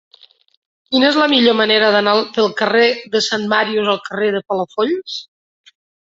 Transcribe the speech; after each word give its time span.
Quina 0.93 1.05
és 1.09 1.19
la 1.19 1.27
millor 1.33 1.55
manera 1.59 1.89
d'anar 1.97 2.15
del 2.39 2.49
carrer 2.63 2.89
de 3.17 3.23
Sant 3.27 3.47
Màrius 3.53 3.93
al 3.95 4.01
carrer 4.09 4.33
de 4.39 4.43
Palafolls? 4.49 5.21